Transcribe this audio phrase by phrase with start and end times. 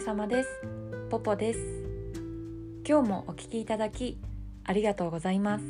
[0.00, 0.48] 様です。
[1.10, 1.58] ポポです。
[2.88, 4.16] 今日もお聞きいただき
[4.64, 5.64] ありがとうございます。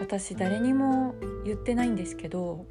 [0.00, 1.14] 私誰にも
[1.44, 2.64] 言ってないんですけど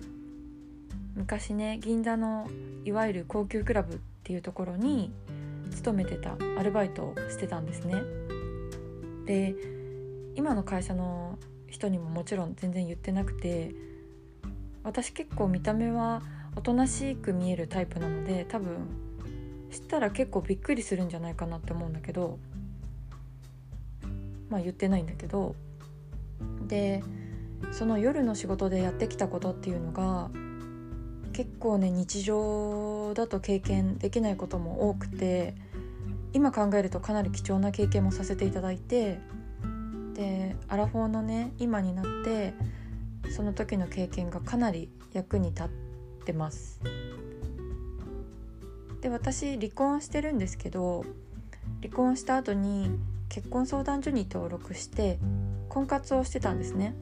[1.16, 2.48] 昔ね銀座の
[2.86, 5.12] いわゆる高級クラブっていうところに
[5.70, 8.02] 勤めてたアルバイトをしてたんですね。
[9.28, 9.56] で
[10.36, 13.76] 今の会社の人にももちろん全然言ってなくて
[14.84, 16.24] 私結構見た目は
[16.58, 18.88] おとなしく見えるタイプなので多分
[19.70, 22.40] 知ったら結構びっくりするんじゃないかなって思うんだけど
[24.50, 25.56] まあ言ってないんだけど
[26.68, 27.04] で
[27.72, 30.32] その夜の仕事でやってきたことっていうのが
[31.32, 35.54] 結構ね日常だと経験できないことも多くて
[36.34, 39.20] 今考えるとかなり貴重な経験もさせていただいて
[40.16, 42.56] でアラフォーのね今になって
[43.30, 45.68] その時の経験がかなり役に立っ
[46.28, 46.80] てます。
[49.02, 51.06] で私離婚してるんですけど
[51.82, 52.90] 離婚した後に
[53.30, 55.20] 結婚相談所に登録して
[55.70, 56.96] 婚活をしてたんですね。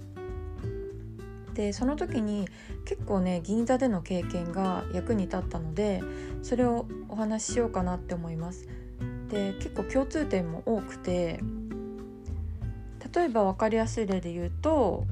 [1.53, 2.49] でその時に
[2.83, 6.01] 結構ね銀座での経験が役に立ったので
[6.43, 8.67] それをお話ししようかなって思います。
[9.29, 11.39] で結構共通点も多くて
[13.13, 15.05] 例えば分かりやすい例で言うと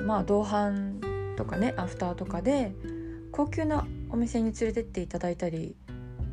[0.00, 1.00] まあ同伴
[1.36, 2.72] とかねアフターとかで
[3.32, 5.74] 高級なお店に連れてっていただいたり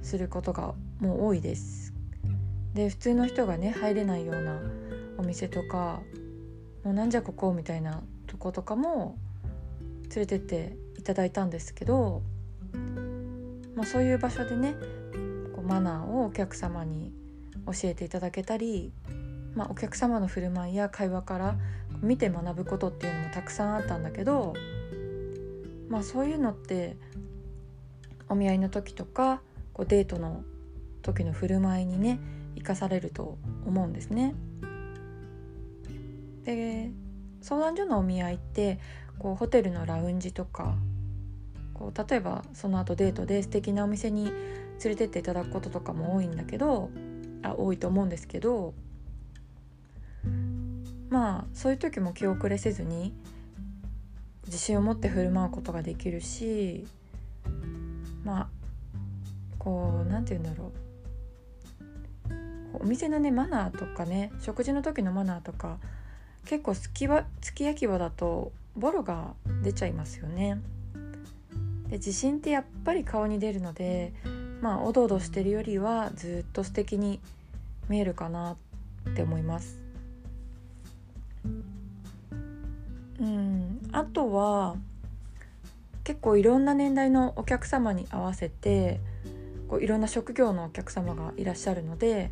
[0.04, 1.94] することがもう多いです。
[2.74, 4.60] で普通の人がね入れないような
[5.18, 6.02] お店とか
[6.84, 9.18] もうなんじゃここみたいなとことかも
[10.14, 12.22] 連れてっていただいたんですけど、
[13.76, 14.76] まあ、そういう場所でね
[15.56, 17.14] こうマナーをお客様に
[17.66, 18.92] 教えていただけたり、
[19.56, 21.56] まあ、お客様の振る舞いや会話から
[22.02, 24.54] 見て学ぶことっていうのもたくさんあったんだけど、
[25.90, 26.96] まあ、そういうのって
[28.30, 29.42] お見合いの時とか
[29.74, 30.44] こうデートの
[31.02, 32.20] 時の振る舞いにね
[32.56, 34.36] 生かされると思うんですね。
[36.44, 36.92] で
[37.42, 38.80] 相談所のお見合いって
[39.18, 40.76] こうホテルのラウンジとか
[41.74, 44.34] こう例えばその後デートで素敵なお店に連
[44.86, 46.90] れてっていただくこととかも多いんだけど
[47.42, 48.74] あ多いと思うんですけど
[51.10, 53.14] まあそういう時も気遅れせずに
[54.50, 56.86] 自信を持って振る舞うことができるし
[58.24, 58.48] まあ
[59.60, 60.72] こう何て言うんだろ
[62.74, 65.78] うお店のねマナーとかね食事の時のマナーとか
[66.46, 69.34] 結構すきばすき焼き場だとボロが
[69.64, 70.60] 出ちゃいますよね。
[71.90, 74.14] で自信ってやっぱり顔に出るので
[74.62, 77.20] まあおどおどしてるよりはずっと素敵に
[77.88, 78.56] 見えるかな
[79.10, 79.89] って思います。
[83.20, 83.80] うん。
[83.92, 84.76] あとは
[86.04, 89.00] 結構いろんな年代のお客様に合わせて
[89.68, 92.32] こういろんな職業のお客様がいらっしゃるので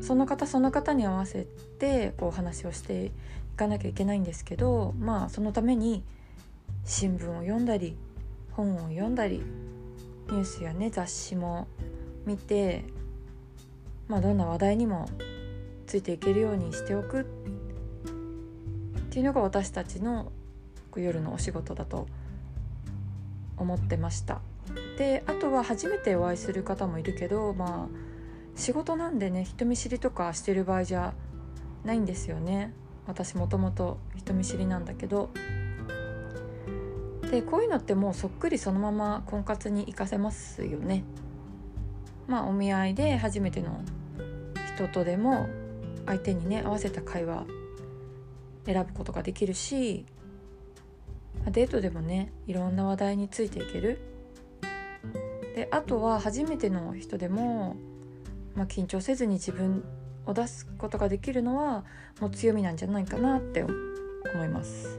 [0.00, 1.46] その方その方に合わせ
[1.78, 3.10] てこうお話をしてい
[3.56, 6.02] かなきゃいけないんですけどまあそのために
[6.84, 7.96] 新聞を読んだり
[8.50, 9.42] 本を読んだり
[10.28, 11.68] ニュースやね雑誌も
[12.26, 12.84] 見て、
[14.08, 15.08] まあ、どんな話題にも
[15.86, 17.26] ついていけるようにしておく
[19.12, 20.32] っていうのが私たちの
[20.96, 22.06] 夜のお仕事だと
[23.58, 24.40] 思ってました。
[24.96, 27.96] であとは初めてお会いする方もいるけどまあ
[28.56, 31.12] 仕事なんでね人見知りとかしてる場合じゃ
[31.84, 32.72] ないんですよね。
[33.06, 35.28] 私もともと人見知りなんだけど。
[37.30, 41.04] でこういうのってもうそっくりそのまま婚活に活かせますよね。
[42.28, 43.78] まあお見合いで初めての
[44.74, 45.50] 人とでも
[46.06, 47.44] 相手にね合わせた会話
[48.66, 50.06] 選ぶことができるし
[51.50, 53.98] デートでもねいろんな話題についていける
[55.54, 57.76] であとは初めての人でも
[58.54, 59.84] まあ、緊張せずに自分
[60.26, 61.84] を出すことができるのは
[62.20, 63.72] もう強みなんじゃないかなって思
[64.44, 64.98] います。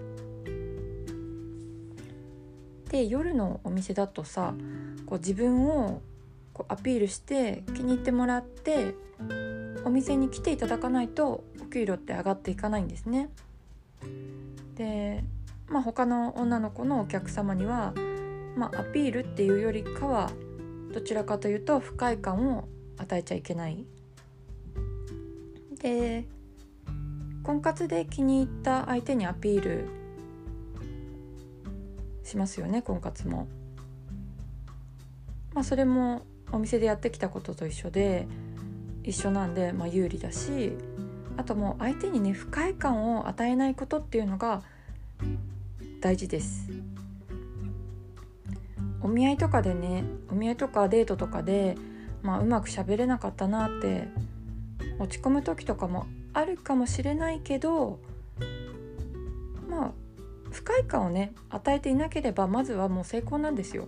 [2.89, 4.53] で夜のお店だとさ
[5.07, 6.01] こう自分を
[6.53, 8.93] こうアピールして気に入ってもらって
[9.83, 13.29] お店に来ていただかないとお給料って上がっていかないんですね。
[14.75, 15.23] で、
[15.67, 17.93] まあ、他の女の子のお客様には、
[18.55, 20.31] まあ、アピールっていうよりかは
[20.93, 22.67] どちらかというと不快感を
[22.97, 23.85] 与えちゃいけない
[25.79, 26.25] で
[27.43, 29.87] 婚活で気に入った相手にアピール
[32.23, 33.47] しますよね婚活も。
[35.53, 38.27] まあそれもお店でやってきたことと一緒で
[39.03, 40.77] 一緒なんで、まあ、有利だし
[41.37, 44.61] あともう相手にね不快感を与えないことっていうのが
[46.01, 46.69] 大事です。
[49.01, 51.75] お見合いとかでねお見合いとかデートとかで、
[52.21, 54.07] まあ、うまく喋れなかったなって
[54.99, 57.99] 落ち込む時とかもあるかもしれないけど
[59.69, 59.91] まあ
[60.51, 63.87] 不快感をね与えていなければまずはもう成功なんですよ。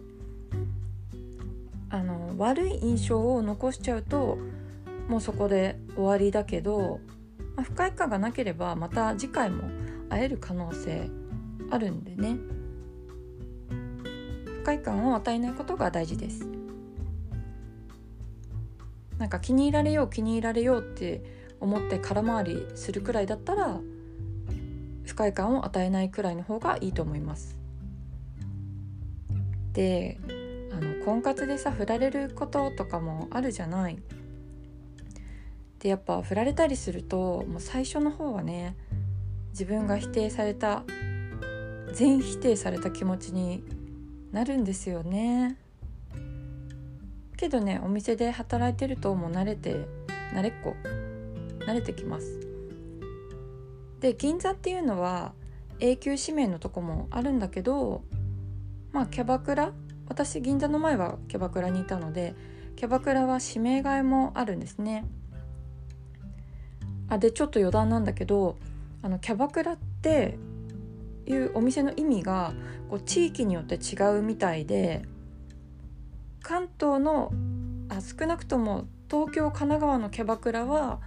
[1.89, 4.37] あの悪い印象を残しちゃうと
[5.07, 6.99] もうそこで終わりだけど、
[7.55, 9.63] まあ、不快感がなければまた次回も
[10.09, 11.09] 会える可能性
[11.71, 12.37] あるんでね。
[14.45, 16.47] 不快感を与えないことが大事です。
[19.17, 21.23] なんか気に入られよう気に入られようって
[21.59, 23.79] 思って空回りするくらいだったら
[25.03, 27.57] 不快感を与えないくらいの方がいいと思います。
[29.71, 30.17] で
[30.71, 33.97] あの婚活でさ振られることとかもあるじゃない。
[35.85, 38.75] でやっぱ振られたりするともう最初の方はね
[39.51, 40.81] 自分が否定された
[41.93, 43.63] 全否定された気持ちに
[44.31, 45.59] なるんですよね。
[47.37, 49.85] けどねお店で働いてるともう慣れて
[50.33, 50.75] 慣れっこ
[51.67, 52.39] 慣れてきます。
[53.99, 55.33] で銀座っていうのは
[55.79, 58.01] 永久指名のとこもあるんだけど
[58.91, 59.71] まあキャバクラ
[60.07, 62.33] 私銀座の前はキャバクラにいたので
[62.75, 65.05] キャバクラは指名替えもあるんですね。
[67.09, 68.57] あでちょっと余談なんだけど
[69.01, 70.37] あのキャバクラって
[71.27, 72.53] いうお店の意味が
[72.89, 75.03] こう地域によって違うみたいで
[76.41, 77.31] 関東の
[77.89, 80.99] あ少なくとも東京神奈川のキャバクラは、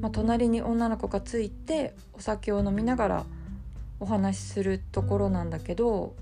[0.00, 3.24] まあ、隣に女の子がついてお酒を飲みながら
[4.00, 6.14] お話しするところなんだけど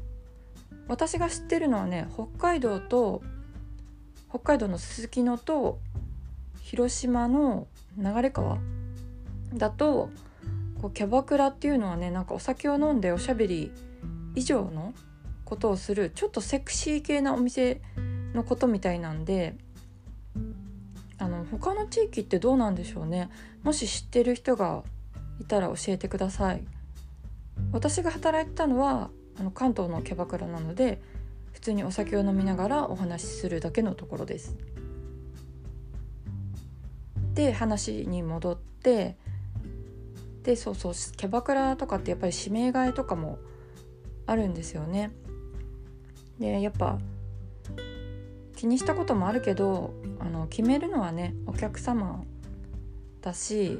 [0.88, 3.22] 私が知ってるのはね北海道と
[4.28, 5.78] 北海道のすすきのと
[6.62, 7.66] 広島の
[7.96, 8.58] 流川
[9.54, 10.10] だと
[10.80, 13.72] こうキャバクラっていうのはねなんかお酒を飲んでおしゃべり
[14.34, 14.94] 以上の
[15.44, 17.80] ことをするちょっとセクシー系なお店
[18.34, 19.56] のことみたいなんで
[21.18, 23.28] あの他の地域ってどうなんでしょうね。
[23.62, 24.82] もし知ってる人が
[25.38, 26.64] いたら教えてください。
[27.72, 31.02] 私が働いてたのはあの関東のキャバクラなので
[31.52, 34.56] 普通にお酒を飲みながらお話しするだけのところです。
[37.34, 39.16] で話に戻って
[40.42, 43.38] でそうそうキャバクラとかってやっぱり指名替えとかも
[44.26, 45.10] あるんですよね。
[46.38, 46.98] でやっぱ
[48.56, 52.24] 気にしたこともあるけどあの決めるのはねお客様
[53.20, 53.78] だし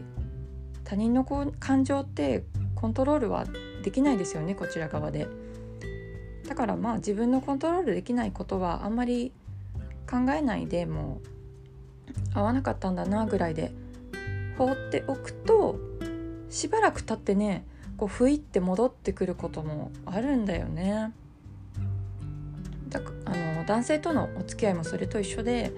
[0.85, 3.47] 他人のこう感情ってコントロールは
[3.83, 5.29] できないですよねこちら側で。
[6.49, 9.33] だからまあ自分のコントロールできないことはあんまり
[10.11, 11.21] 考えないでも
[12.35, 13.73] う合わなかったんだなぐらいで
[14.59, 15.79] 放っておくと
[16.51, 17.65] しばらく経ってね
[17.97, 21.13] こうふいって戻ってくることもあるんだよね。
[22.89, 25.73] だあの男性とのお付き合いもそれと一緒で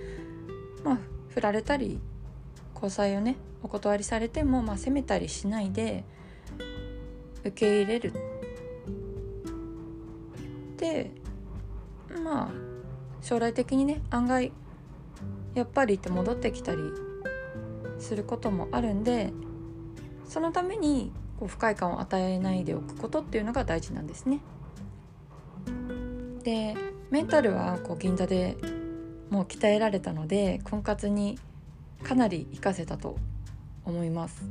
[0.82, 0.98] まあ
[1.28, 2.00] 振られたり
[2.74, 6.04] 交際をねお断りされても、まあ、責めたりしないで
[7.44, 8.12] 受け入れる
[10.78, 11.10] で
[12.24, 12.50] まあ
[13.20, 14.52] 将来的にね案外
[15.54, 16.78] やっぱりって戻ってきたり
[17.98, 19.32] することもあるんで
[20.32, 24.41] そのためにこう不快感を与えないでおくことっていうのが大事なんですね。
[26.43, 26.74] で
[27.10, 28.56] メンタルはこう銀座で
[29.29, 31.39] もう鍛えられたので婚活に
[32.03, 33.17] かなり活かせたと
[33.84, 34.43] 思います。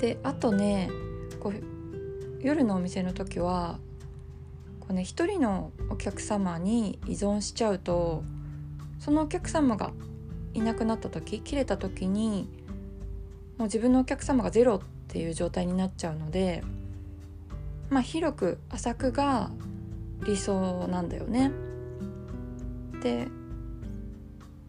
[0.00, 0.88] であとね
[1.38, 3.78] こう夜のお店の時は
[4.80, 8.24] こう、ね、一人のお客様に依存しちゃうと
[8.98, 9.92] そのお客様が
[10.54, 12.64] いなくなった時切れた時に
[13.58, 16.62] もう自分のお客様がゼロっていう状態になっちゃうので
[17.90, 19.50] まあ広く浅くが
[20.24, 21.52] 理想なんだよね。
[23.02, 23.28] で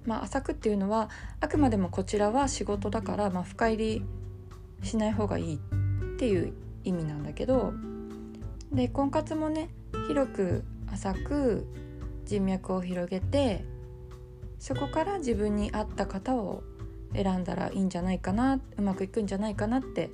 [0.06, 1.10] まあ浅くっていうのは
[1.42, 4.06] あくまでもこちらは仕事だから、まあ、深入り
[4.84, 5.60] しない方がいいっ
[6.18, 6.54] ていう
[6.84, 7.74] 意味なんだけど
[8.72, 9.70] で婚活もね
[10.08, 11.66] 広く浅く
[12.26, 13.66] 人脈を広げて
[14.60, 16.64] そこから自分に合った方を
[17.18, 20.12] 選んだらいいんじゃないかなうまくいくんじゃないかなって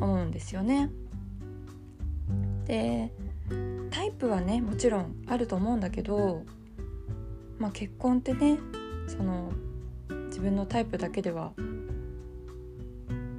[0.00, 0.90] 思うんですよね。
[2.66, 3.12] で
[3.90, 6.42] タイプはねもちろんあると思うんだけど、
[7.58, 8.58] まあ、結婚ってね
[9.06, 9.52] その
[10.26, 11.52] 自分のタイプだけでは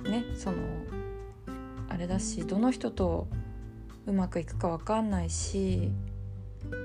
[0.04, 0.58] ねその
[1.90, 3.28] あれだしどの人と
[4.06, 5.92] うまくいくか分かんないし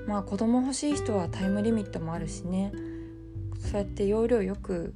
[0.07, 2.73] まあ子供欲しい人はタイムリミットもあるしね
[3.59, 4.95] そうやって要領よく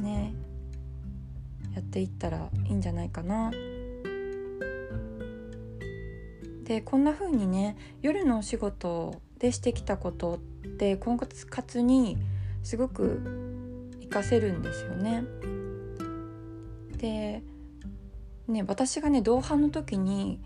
[0.00, 0.34] ね
[1.74, 3.50] やっていったらいいんじゃないかな。
[6.64, 10.38] でこんな風にね夜のお仕事でしてきたことっ
[10.72, 12.18] て婚活に
[12.62, 15.24] すごく活かせるんですよね。
[16.98, 17.42] で
[18.48, 20.40] ね私がね同伴の時に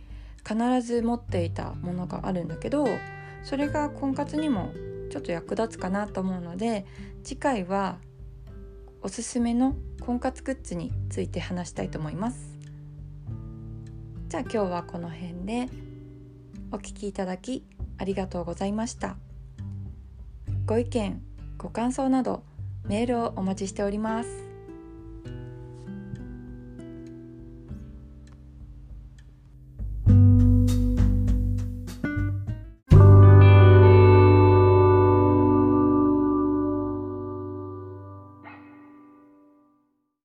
[0.47, 2.87] 必ず持っていたものがあるんだけど
[3.43, 4.73] それが婚活にも
[5.11, 6.87] ちょっと役立つかなと思うので
[7.25, 7.99] 次回は
[9.05, 12.57] おすすめの婚活グッズについて話したいと思います。
[14.29, 15.69] じゃあ今日はこの辺で
[16.71, 17.65] お聴きいただき
[17.99, 19.17] ありがとうございました。
[20.67, 21.21] ご意見
[21.59, 22.45] ご感想など
[22.87, 24.52] メールをお待ちしております。